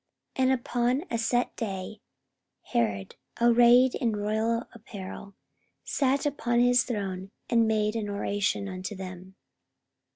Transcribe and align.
44:012:021 0.35 0.43
And 0.51 0.59
upon 0.59 1.03
a 1.11 1.17
set 1.19 1.55
day 1.55 2.01
Herod, 2.63 3.15
arrayed 3.39 3.93
in 3.93 4.15
royal 4.15 4.67
apparel, 4.73 5.35
sat 5.83 6.25
upon 6.25 6.59
his 6.59 6.81
throne, 6.83 7.29
and 7.51 7.67
made 7.67 7.95
an 7.95 8.09
oration 8.09 8.67
unto 8.67 8.95
them. 8.95 9.35